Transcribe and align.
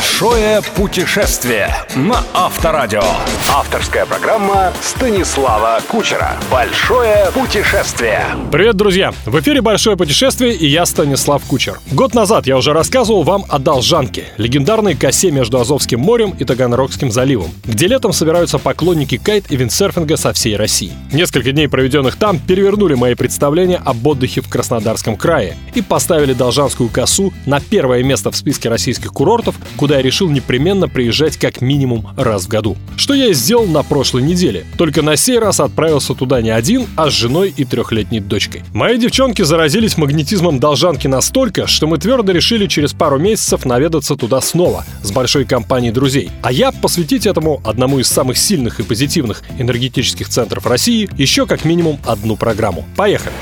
Большое 0.00 0.62
путешествие 0.76 1.74
на 1.94 2.24
Авторадио. 2.32 3.02
Авторская 3.54 4.06
программа 4.06 4.72
Станислава 4.80 5.78
Кучера. 5.88 6.38
Большое 6.50 7.26
путешествие. 7.34 8.24
Привет, 8.50 8.76
друзья! 8.76 9.12
В 9.26 9.38
эфире 9.40 9.60
«Большое 9.60 9.98
путешествие» 9.98 10.54
и 10.54 10.66
я, 10.66 10.86
Станислав 10.86 11.42
Кучер. 11.44 11.80
Год 11.92 12.14
назад 12.14 12.46
я 12.46 12.56
уже 12.56 12.72
рассказывал 12.72 13.24
вам 13.24 13.44
о 13.50 13.58
Должанке, 13.58 14.24
легендарной 14.38 14.94
косе 14.94 15.30
между 15.30 15.60
Азовским 15.60 16.00
морем 16.00 16.34
и 16.38 16.44
Таганрогским 16.44 17.10
заливом, 17.10 17.50
где 17.64 17.86
летом 17.86 18.14
собираются 18.14 18.58
поклонники 18.58 19.18
кайт 19.18 19.50
и 19.50 19.56
виндсерфинга 19.56 20.16
со 20.16 20.32
всей 20.32 20.56
России. 20.56 20.92
Несколько 21.12 21.52
дней, 21.52 21.68
проведенных 21.68 22.16
там, 22.16 22.38
перевернули 22.38 22.94
мои 22.94 23.14
представления 23.14 23.82
об 23.84 24.06
отдыхе 24.06 24.40
в 24.40 24.48
Краснодарском 24.48 25.18
крае 25.18 25.56
и 25.74 25.82
поставили 25.82 26.32
Должанскую 26.32 26.88
косу 26.88 27.34
на 27.44 27.60
первое 27.60 28.02
место 28.02 28.30
в 28.30 28.36
списке 28.36 28.70
российских 28.70 29.12
курортов, 29.12 29.56
куда 29.76 29.89
я 29.94 30.02
решил 30.02 30.28
непременно 30.28 30.88
приезжать 30.88 31.36
как 31.36 31.60
минимум 31.60 32.08
раз 32.16 32.44
в 32.44 32.48
году. 32.48 32.76
Что 32.96 33.14
я 33.14 33.28
и 33.28 33.34
сделал 33.34 33.66
на 33.66 33.82
прошлой 33.82 34.22
неделе. 34.22 34.64
Только 34.78 35.02
на 35.02 35.16
сей 35.16 35.38
раз 35.38 35.60
отправился 35.60 36.14
туда 36.14 36.42
не 36.42 36.50
один, 36.50 36.86
а 36.96 37.10
с 37.10 37.14
женой 37.14 37.52
и 37.56 37.64
трехлетней 37.64 38.20
дочкой. 38.20 38.62
Мои 38.72 38.98
девчонки 38.98 39.42
заразились 39.42 39.96
магнетизмом 39.96 40.60
Должанки 40.60 41.06
настолько, 41.06 41.66
что 41.66 41.86
мы 41.86 41.98
твердо 41.98 42.32
решили 42.32 42.66
через 42.66 42.92
пару 42.92 43.18
месяцев 43.18 43.64
наведаться 43.64 44.16
туда 44.16 44.40
снова, 44.40 44.84
с 45.02 45.10
большой 45.12 45.44
компанией 45.44 45.92
друзей. 45.92 46.30
А 46.42 46.52
я 46.52 46.72
посвятить 46.72 47.26
этому 47.26 47.60
одному 47.64 47.98
из 47.98 48.08
самых 48.08 48.38
сильных 48.38 48.80
и 48.80 48.82
позитивных 48.82 49.42
энергетических 49.58 50.28
центров 50.28 50.66
России 50.66 51.08
еще 51.16 51.46
как 51.46 51.64
минимум 51.64 51.98
одну 52.06 52.36
программу. 52.36 52.86
Поехали! 52.96 53.34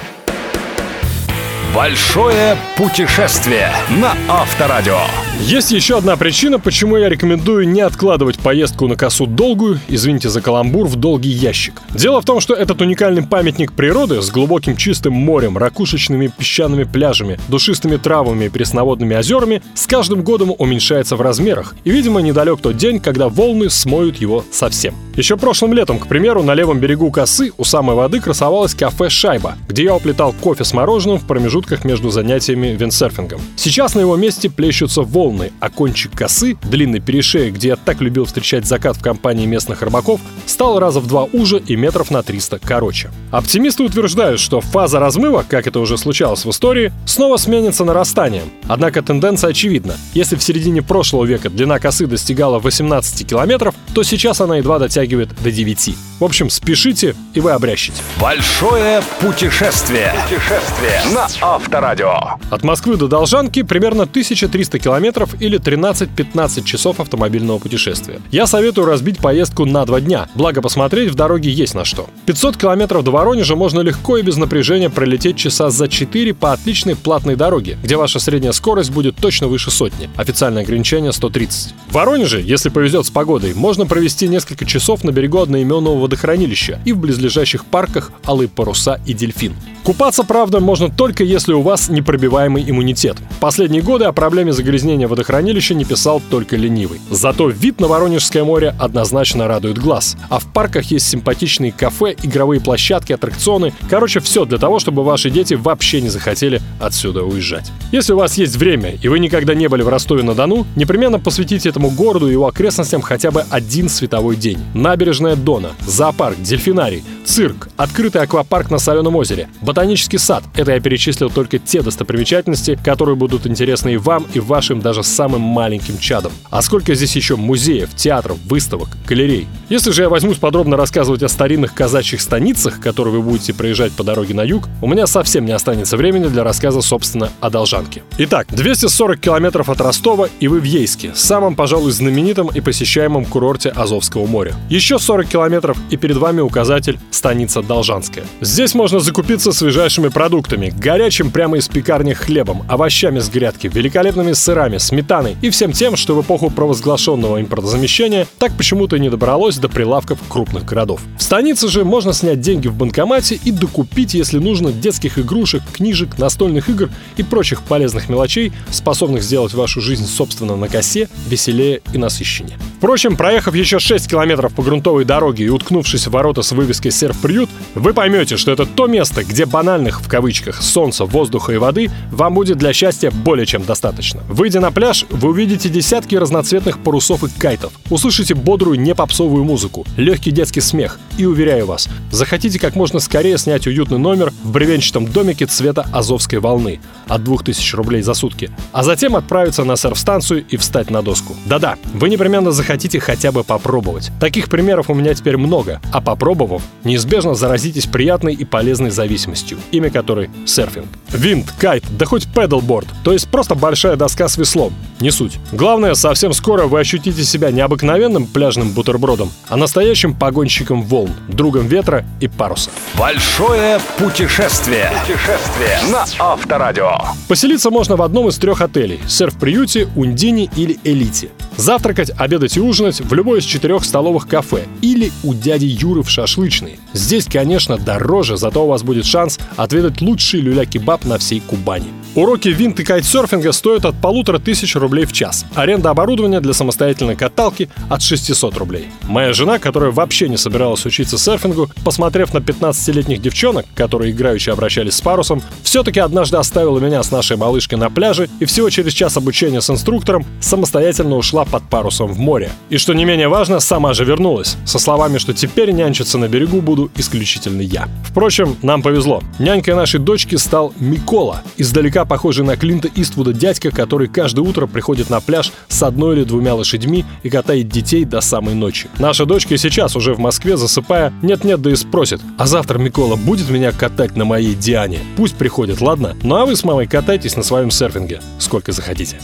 Большое 1.79 2.57
путешествие 2.77 3.71
на 4.01 4.17
Авторадио. 4.29 4.99
Есть 5.41 5.71
еще 5.71 5.97
одна 5.97 6.17
причина, 6.17 6.59
почему 6.59 6.97
я 6.97 7.09
рекомендую 7.09 7.69
не 7.69 7.81
откладывать 7.81 8.41
поездку 8.41 8.89
на 8.89 8.97
косу 8.97 9.27
долгую, 9.27 9.79
извините 9.87 10.29
за 10.29 10.41
каламбур, 10.41 10.89
в 10.89 10.97
долгий 10.97 11.31
ящик. 11.31 11.81
Дело 11.91 12.21
в 12.21 12.25
том, 12.25 12.41
что 12.41 12.55
этот 12.55 12.81
уникальный 12.81 13.23
памятник 13.23 13.73
природы 13.73 14.21
с 14.21 14.31
глубоким 14.31 14.77
чистым 14.77 15.13
морем, 15.13 15.57
ракушечными 15.57 16.27
песчаными 16.27 16.83
пляжами, 16.83 17.39
душистыми 17.47 17.97
травами 17.97 18.47
и 18.47 18.49
пресноводными 18.49 19.15
озерами 19.15 19.63
с 19.75 19.87
каждым 19.87 20.23
годом 20.23 20.53
уменьшается 20.59 21.15
в 21.15 21.21
размерах. 21.21 21.77
И, 21.85 21.91
видимо, 21.93 22.21
недалек 22.21 22.61
тот 22.61 22.77
день, 22.77 22.99
когда 22.99 23.29
волны 23.29 23.71
смоют 23.71 24.17
его 24.17 24.45
совсем. 24.51 24.95
Еще 25.15 25.37
прошлым 25.37 25.73
летом, 25.73 26.01
к 26.01 26.09
примеру, 26.09 26.43
на 26.43 26.55
левом 26.55 26.79
берегу 26.81 27.13
косы 27.13 27.53
у 27.57 27.65
самой 27.65 27.95
воды 27.95 28.21
красовалось 28.21 28.75
кафе 28.75 29.09
«Шайба», 29.09 29.57
где 29.69 29.85
я 29.85 29.95
уплетал 29.95 30.33
кофе 30.33 30.65
с 30.65 30.73
мороженым 30.73 31.19
в 31.19 31.27
промежутках 31.27 31.68
между 31.85 32.11
занятиями 32.11 32.69
виндсерфингом. 32.69 33.41
Сейчас 33.57 33.95
на 33.95 34.01
его 34.01 34.17
месте 34.17 34.51
плещутся 34.51 35.03
волны, 35.03 35.53
а 35.61 35.71
кончик 35.71 36.13
косы, 36.13 36.57
длинный 36.63 37.01
перешеек, 37.01 37.55
где 37.55 37.69
я 37.69 37.77
так 37.77 38.01
любил 38.01 38.25
встречать 38.25 38.67
закат 38.67 38.97
в 38.97 39.03
компании 39.03 39.47
местных 39.47 39.83
рыбаков, 39.83 40.21
стал 40.47 40.79
раза 40.79 41.01
в 41.01 41.07
два 41.07 41.25
уже 41.25 41.59
и 41.59 41.77
метров 41.77 42.11
на 42.11 42.23
300 42.23 42.59
короче. 42.59 43.11
Оптимисты 43.31 43.83
утверждают, 43.83 44.41
что 44.41 44.61
фаза 44.61 44.99
размыва, 44.99 45.45
как 45.49 45.67
это 45.67 45.81
уже 45.81 45.99
случалось 45.99 46.45
в 46.45 46.51
истории, 46.51 46.93
снова 47.07 47.37
сменится 47.37 47.85
нарастанием. 47.85 48.51
Однако 48.67 49.03
тенденция 49.03 49.51
очевидна. 49.51 49.97
Если 50.15 50.37
в 50.37 50.43
середине 50.43 50.83
прошлого 50.83 51.25
века 51.25 51.51
длина 51.51 51.79
косы 51.79 52.07
достигала 52.07 52.59
18 52.59 53.27
километров, 53.29 53.75
то 53.95 54.03
сейчас 54.03 54.41
она 54.41 54.57
едва 54.57 54.79
дотягивает 54.79 55.31
до 55.43 55.51
9. 55.51 55.95
В 56.21 56.25
общем, 56.25 56.51
спешите, 56.51 57.15
и 57.35 57.41
вы 57.41 57.53
обрящите. 57.53 58.03
Большое 58.21 59.03
путешествие. 59.21 60.13
Путешествие 60.25 61.01
на 61.15 61.29
Авторадио. 61.59 62.39
От 62.51 62.63
Москвы 62.63 62.97
до 62.97 63.09
Должанки 63.09 63.63
примерно 63.63 64.05
1300 64.05 64.79
километров 64.79 65.35
или 65.41 65.59
13-15 65.59 66.63
часов 66.63 67.01
автомобильного 67.01 67.59
путешествия. 67.59 68.21
Я 68.31 68.47
советую 68.47 68.87
разбить 68.87 69.19
поездку 69.19 69.65
на 69.65 69.85
два 69.85 70.01
дня, 70.01 70.29
благо 70.37 70.63
посмотреть 70.63 71.11
в 71.11 71.17
дороге 71.17 71.51
есть 71.51 71.75
на 71.75 71.85
что. 71.85 72.07
500 72.27 72.57
километров 72.57 73.03
до 73.03 73.11
Воронежа 73.11 73.57
можно 73.57 73.81
легко 73.81 74.19
и 74.19 74.23
без 74.23 74.37
напряжения 74.37 74.89
пролететь 74.89 75.37
часа 75.37 75.71
за 75.71 75.89
4 75.89 76.33
по 76.33 76.53
отличной 76.53 76.95
платной 76.95 77.35
дороге, 77.35 77.77
где 77.83 77.97
ваша 77.97 78.21
средняя 78.21 78.53
скорость 78.53 78.93
будет 78.93 79.17
точно 79.17 79.49
выше 79.49 79.73
сотни. 79.73 80.09
Официальное 80.17 80.63
ограничение 80.63 81.13
130. 81.13 81.75
В 81.89 81.93
Воронеже, 81.93 82.41
если 82.41 82.69
повезет 82.69 83.05
с 83.05 83.11
погодой, 83.11 83.55
можно 83.55 83.85
провести 83.85 84.29
несколько 84.29 84.65
часов 84.65 85.03
на 85.03 85.11
берегу 85.11 85.41
одноименного 85.41 85.99
водохранилища 85.99 86.79
и 86.85 86.93
в 86.93 86.99
близлежащих 86.99 87.65
парках 87.65 88.13
Алые 88.25 88.49
паруса 88.49 89.01
и 89.07 89.13
Дельфин. 89.13 89.57
Купаться, 89.83 90.23
правда, 90.23 90.61
можно 90.61 90.91
только 90.91 91.25
если 91.25 91.38
у 91.47 91.63
вас 91.63 91.89
непробиваемый 91.89 92.69
иммунитет. 92.69 93.17
Последние 93.41 93.83
годы 93.83 94.07
о 94.07 94.13
проблеме 94.13 94.53
загрязнения 94.53 95.07
водохранилища 95.07 95.75
не 95.75 95.85
писал 95.85 96.21
только 96.31 96.57
ленивый. 96.57 97.01
Зато 97.11 97.49
вид 97.49 97.81
на 97.81 97.89
Воронежское 97.89 98.45
море 98.45 98.75
однозначно 98.79 99.47
радует 99.47 99.79
глаз. 99.79 100.17
А 100.29 100.39
в 100.39 100.47
парках 100.53 100.85
есть 100.87 101.09
симпатичные 101.09 101.73
кафе, 101.73 102.15
игровые 102.23 102.61
площадки, 102.61 103.13
аттракционы. 103.13 103.73
Короче, 103.89 104.21
все 104.21 104.45
для 104.45 104.59
того, 104.59 104.79
чтобы 104.79 105.05
ваши 105.05 105.31
дети 105.31 105.55
вообще 105.55 106.01
не 106.01 106.09
захотели 106.09 106.61
отсюда 106.81 107.23
уезжать. 107.23 107.71
Если 107.93 108.13
у 108.13 108.17
вас 108.17 108.39
есть 108.39 108.57
время, 108.57 108.95
и 109.01 109.09
вы 109.09 109.19
никогда 109.19 109.55
не 109.55 109.69
были 109.69 109.83
в 109.83 109.89
Ростове-на-Дону, 109.89 110.67
непременно 110.77 111.19
посвятите 111.19 111.69
этому 111.69 111.91
городу 111.91 112.29
и 112.29 112.33
его 112.33 112.47
окрестностям 112.47 113.03
хотя 113.03 113.31
бы 113.31 113.45
один 113.51 113.89
световой 113.89 114.37
день. 114.37 114.59
Набережная 114.75 115.37
Дона, 115.37 115.71
зоопарк, 115.87 116.41
дельфинарий, 116.43 117.05
цирк, 117.29 117.69
открытый 117.77 118.23
аквапарк 118.23 118.71
на 118.71 118.79
Соленом 118.79 119.15
озере, 119.15 119.49
ботанический 119.61 120.17
сад. 120.17 120.43
Это 120.55 120.73
я 120.73 120.81
перечислил 120.81 121.29
только 121.29 121.59
те 121.59 121.83
достопримечательности, 121.83 122.79
которые 122.83 123.17
будут 123.17 123.47
интересны 123.47 123.95
и 123.95 123.97
вам, 123.99 124.27
и 124.33 124.41
вашим 124.41 124.81
даже 124.81 125.03
самым 125.03 125.43
маленьким 125.43 125.99
чадам. 125.99 126.33
А 126.51 126.63
сколько 126.63 126.95
здесь 126.95 127.15
еще 127.17 127.37
музеев, 127.37 127.95
театров, 127.95 128.39
выставок, 128.47 128.89
галерей. 129.07 129.47
Если 129.69 129.91
же 129.91 130.03
я 130.03 130.09
возьмусь 130.09 130.39
подробно 130.39 130.79
рассказывать 130.79 131.23
о 131.23 131.29
старинных 131.29 131.75
казачьих 131.75 132.23
станицах, 132.23 132.81
которые 132.81 133.17
вы 133.17 133.23
будете 133.23 133.53
проезжать 133.53 133.93
по 133.93 134.05
дороге 134.05 134.33
на 134.33 134.43
юг, 134.43 134.65
у 134.81 134.89
меня 134.89 135.07
совсем 135.07 135.45
не 135.45 135.53
останется 135.53 135.99
времени 135.99 136.29
для 136.29 136.45
рассказа, 136.45 136.81
собственно, 136.81 137.31
о 137.41 137.51
Должанке. 137.51 138.03
Итак, 138.17 138.47
240 138.51 139.21
километров 139.21 139.69
от 139.69 139.81
Ростова, 139.83 140.29
и 140.41 140.49
вы 140.49 140.61
в 140.61 140.65
Ейске, 140.65 141.13
самом, 141.15 141.57
пожалуй, 141.57 141.93
знаменитом 141.93 142.49
и 142.49 142.61
посещаемом 142.61 143.27
курорте 143.27 143.69
Азовского 143.69 144.27
моря. 144.27 144.55
Еще 144.71 144.99
40 144.99 145.27
километров, 145.27 145.77
и 145.91 145.99
перед 145.99 146.17
вами 146.17 146.41
указатель 146.41 146.99
«Станица 147.19 147.63
Должанская». 147.63 148.25
Здесь 148.41 148.77
можно 148.77 149.01
закупиться 149.01 149.51
свежайшими 149.51 150.07
продуктами, 150.07 150.73
горячим 150.79 151.33
прямо 151.33 151.59
из 151.59 151.67
пекарни 151.67 152.13
хлебом, 152.13 152.63
овощами 152.69 153.19
с 153.19 153.29
грядки, 153.29 153.67
великолепными 153.67 154.35
сырами, 154.35 154.79
сметаной 154.79 155.37
и 155.43 155.51
всем 155.51 155.73
тем, 155.73 155.97
что 155.97 156.15
в 156.15 156.23
эпоху 156.23 156.49
провозглашенного 156.49 157.41
импортозамещения 157.41 158.29
так 158.39 158.57
почему-то 158.57 159.01
не 159.01 159.11
добралось 159.11 159.57
до 159.57 159.69
прилавков 159.69 160.21
крупных 160.29 160.65
городов. 160.65 161.01
В 161.19 161.23
станице 161.25 161.67
же 161.67 161.85
можно 161.85 162.13
снять 162.13 162.41
деньги 162.41 162.69
в 162.69 162.77
банкомате 162.77 163.41
и 163.45 163.51
докупить, 163.51 164.15
если 164.15 164.39
нужно, 164.39 164.71
детских 164.71 165.19
игрушек, 165.19 165.63
книжек, 165.73 166.19
настольных 166.19 166.69
игр 166.69 166.89
и 167.17 167.25
прочих 167.25 167.63
полезных 167.63 168.09
мелочей, 168.09 168.53
способных 168.71 169.25
сделать 169.25 169.55
вашу 169.55 169.81
жизнь, 169.81 170.07
собственно, 170.07 170.55
на 170.55 170.69
косе 170.69 171.09
веселее 171.27 171.81
и 171.93 171.99
насыщеннее. 171.99 172.59
Впрочем, 172.77 173.17
проехав 173.17 173.57
еще 173.57 173.81
6 173.81 174.09
километров 174.09 174.55
по 174.55 174.63
грунтовой 174.63 175.05
дороге 175.05 175.47
и 175.47 175.49
уткнувшись 175.49 176.07
в 176.07 176.11
ворота 176.13 176.43
с 176.43 176.53
вывеской 176.53 176.93
«Серф-приют», 177.09 177.49
вы 177.75 177.95
поймете, 177.95 178.37
что 178.37 178.51
это 178.51 178.67
то 178.67 178.87
место, 178.87 179.25
где 179.25 179.47
банальных, 179.47 180.03
в 180.03 180.09
кавычках, 180.09 180.61
солнца, 180.63 181.07
воздуха 181.07 181.53
и 181.53 181.57
воды 181.57 181.91
вам 182.11 182.35
будет 182.35 182.59
для 182.59 182.75
счастья 182.75 183.11
более 183.11 183.47
чем 183.47 183.65
достаточно. 183.65 184.23
Выйдя 184.29 184.61
на 184.61 184.71
пляж, 184.71 185.07
вы 185.09 185.31
увидите 185.31 185.71
десятки 185.71 186.17
разноцветных 186.17 186.79
парусов 186.81 187.25
и 187.25 187.29
кайтов, 187.29 187.73
услышите 187.89 188.35
бодрую 188.35 188.79
непопсовую 188.79 189.45
музыку, 189.45 189.87
легкий 189.97 190.31
детский 190.31 190.61
смех 190.61 190.99
и, 191.17 191.25
уверяю 191.25 191.67
вас, 191.67 191.89
захотите 192.11 192.59
как 192.59 192.77
можно 192.77 193.01
скорее 193.01 193.39
снять 193.39 193.67
уютный 193.67 193.99
номер 193.99 194.33
в 194.43 194.51
бревенчатом 194.51 195.07
домике 195.07 195.47
цвета 195.47 195.87
Азовской 195.93 196.41
волны 196.41 196.81
от 197.07 197.25
2000 197.25 197.75
рублей 197.77 198.03
за 198.03 198.13
сутки, 198.13 198.51
а 198.73 198.83
затем 198.83 199.17
отправиться 199.17 199.65
на 199.65 199.77
серф-станцию 199.77 200.45
и 200.47 200.59
встать 200.59 200.91
на 200.91 201.03
доску. 201.03 201.35
Да-да, 201.47 201.77
вы 201.95 202.11
непременно 202.11 202.51
захотите 202.51 203.01
хотя 203.01 203.33
бы 203.33 203.45
попробовать. 203.45 204.11
Таких 204.21 204.49
примеров 204.49 204.91
у 204.91 204.95
меня 204.95 205.15
теперь 205.15 205.39
много, 205.39 205.81
а 205.91 206.01
попробовав, 206.01 206.63
неизбежно 206.99 207.35
заразитесь 207.35 207.87
приятной 207.87 208.35
и 208.35 208.45
полезной 208.45 208.91
зависимостью, 208.91 209.59
имя 209.71 209.89
которой— 209.89 210.31
серфинг. 210.47 210.89
Винт, 211.11 211.53
кайт, 211.57 211.85
да 211.91 212.07
хоть 212.07 212.27
педалборд, 212.27 212.89
то 213.05 213.13
есть 213.13 213.29
просто 213.29 213.55
большая 213.55 213.95
доска 213.95 214.27
с 214.27 214.37
веслом. 214.37 214.75
Не 214.99 215.13
суть. 215.13 215.39
Главное, 215.53 215.95
совсем 215.95 216.33
скоро 216.33 216.65
вы 216.65 216.81
ощутите 216.81 217.23
себя 217.23 217.53
не 217.53 217.61
обыкновенным 217.61 218.27
пляжным 218.27 218.71
бутербродом, 218.71 219.31
а 219.49 219.57
настоящим 219.57 220.13
погонщиком 220.13 220.83
волн, 220.83 221.13
другом 221.29 221.69
ветра 221.69 222.05
и 222.21 222.27
паруса. 222.27 222.71
Большое 222.99 223.81
путешествие. 223.97 224.91
Путешествие 225.07 225.79
на 225.93 226.05
Авторадио. 226.19 226.99
Поселиться 227.29 227.71
можно 227.71 227.95
в 227.95 228.03
одном 228.03 228.29
из 228.29 228.39
трех 228.39 228.61
отелей– 228.61 228.99
серф-приюте, 229.07 229.89
Ундине 229.95 230.51
или 230.57 230.81
Элите. 230.83 231.31
Завтракать, 231.59 232.13
обедать 232.17 232.57
и 232.57 232.61
ужинать 232.61 233.01
в 233.01 233.13
любой 233.13 233.41
из 233.41 233.45
четырех 233.45 233.85
столовых 233.85 234.29
кафе 234.29 234.69
или 234.81 235.11
у 235.25 235.35
дяди 235.35 235.65
Юры 235.65 236.05
в 236.05 236.09
шашлычной. 236.09 236.79
Здесь, 236.93 237.27
конечно, 237.27 237.77
дороже, 237.77 238.37
зато 238.37 238.65
у 238.65 238.69
вас 238.69 238.85
будет 238.85 239.05
шанс 239.05 239.41
отведать 239.57 240.01
лучший 240.01 240.41
люля-кебаб 240.41 241.05
на 241.05 241.19
всей 241.19 241.41
Кубани. 241.41 241.89
Уроки 242.15 242.49
винт 242.49 242.81
и 242.81 242.85
кайтсерфинга 242.85 243.53
стоят 243.53 243.85
от 243.85 243.95
полутора 244.01 244.39
тысяч 244.39 244.75
рублей 244.75 245.05
в 245.05 245.13
час. 245.13 245.45
Аренда 245.55 245.91
оборудования 245.91 246.41
для 246.41 246.53
самостоятельной 246.53 247.17
каталки 247.17 247.69
от 247.89 248.03
600 248.03 248.57
рублей. 248.57 248.89
Моя 249.03 249.33
жена, 249.33 249.59
которая 249.59 249.91
вообще 249.91 250.29
не 250.29 250.37
собиралась 250.37 250.85
учиться 250.85 251.19
серфингу, 251.19 251.71
посмотрев 251.85 252.35
на 252.35 252.39
15-летних 252.39 253.21
девчонок, 253.21 253.67
которые 253.75 254.13
играючи 254.13 254.51
обращались 254.51 254.95
с 254.95 255.01
парусом, 255.01 255.43
все-таки 255.63 256.01
однажды 256.01 256.39
оставила 256.39 256.79
меня 256.79 257.03
с 257.03 257.13
нашей 257.13 257.37
малышкой 257.37 257.79
на 257.79 257.91
пляже 257.91 258.29
и 258.41 258.47
всего 258.47 258.71
через 258.71 258.95
час 258.95 259.17
обучения 259.17 259.61
с 259.61 259.71
инструктором 259.71 260.25
самостоятельно 260.41 261.17
ушла 261.17 261.45
под 261.45 261.63
парусом 261.69 262.09
в 262.09 262.19
море. 262.19 262.51
И 262.71 262.79
что 262.79 262.95
не 262.95 263.05
менее 263.05 263.29
важно, 263.29 263.61
сама 263.61 263.93
же 263.93 264.05
вернулась, 264.05 264.57
со 264.65 264.79
словами, 264.79 265.19
что 265.19 265.35
теперь 265.35 265.71
нянчиться 265.71 266.19
на 266.19 266.27
берегу 266.29 266.63
буду 266.63 266.91
исключительно 266.97 267.61
я. 267.61 267.89
Впрочем, 268.05 268.57
нам 268.63 268.83
повезло. 268.83 269.23
Нянькой 269.39 269.75
нашей 269.75 270.01
дочки 270.01 270.37
стал 270.37 270.73
Микола, 270.79 271.43
издалека 271.57 271.98
похожий 272.05 272.45
на 272.45 272.57
Клинта 272.57 272.89
Иствуда 272.95 273.33
дядька, 273.33 273.71
который 273.71 274.09
каждое 274.09 274.43
утро 274.43 274.67
приходит 274.67 275.11
на 275.11 275.21
пляж 275.21 275.53
с 275.69 275.83
одной 275.83 276.17
или 276.17 276.25
двумя 276.25 276.55
лошадьми 276.55 277.05
и 277.23 277.31
катает 277.31 277.69
детей 277.69 278.05
до 278.05 278.21
самой 278.21 278.55
ночи. 278.55 278.89
Наша 278.99 279.27
дочка 279.27 279.57
сейчас 279.57 279.97
уже 279.97 280.15
в 280.15 280.19
Москве, 280.19 280.57
засыпая, 280.57 281.13
нет-нет, 281.23 281.61
да 281.63 281.71
и 281.71 281.77
спросит, 281.77 282.21
а 282.37 282.47
завтра 282.47 282.79
Микола 282.79 283.17
будет 283.17 283.51
меня 283.51 283.73
катать 283.73 284.17
на 284.17 284.25
моей 284.25 284.55
Диане? 284.55 285.01
Пусть 285.17 285.37
приходит, 285.37 285.81
ладно? 285.81 286.17
Ну 286.23 286.37
а 286.37 286.47
вы 286.47 286.57
с 286.57 286.65
мамой 286.65 286.87
катайтесь 286.87 287.37
на 287.37 287.43
своем 287.43 287.71
серфинге, 287.71 288.21
сколько 288.39 288.73
захотите. 288.73 289.19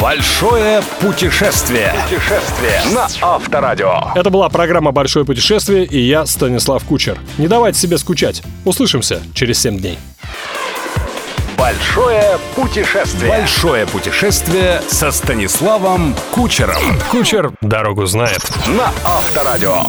Большое 0.00 0.82
путешествие. 1.00 1.92
Путешествие 2.08 2.80
на 2.94 3.08
Авторадио. 3.20 4.12
Это 4.14 4.30
была 4.30 4.48
программа 4.48 4.92
«Большое 4.92 5.24
путешествие» 5.24 5.84
и 5.84 5.98
я, 6.00 6.26
Станислав 6.26 6.84
Кучер. 6.84 7.18
Не 7.38 7.48
давайте 7.48 7.78
себе 7.78 7.98
скучать. 7.98 8.42
Услышимся 8.64 9.20
через 9.34 9.60
7 9.60 9.78
дней. 9.78 9.98
Большое 11.60 12.38
путешествие. 12.56 13.28
Большое 13.28 13.86
путешествие 13.86 14.80
со 14.88 15.10
Станиславом 15.10 16.16
Кучером. 16.30 16.98
Кучер 17.10 17.52
дорогу 17.60 18.06
знает. 18.06 18.40
На 18.66 18.90
Авторадио. 19.04 19.82